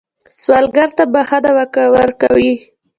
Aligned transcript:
سوالګر 0.39 0.89
ته 0.97 1.03
بښنه 1.13 1.49
ورکوئ 1.95 2.51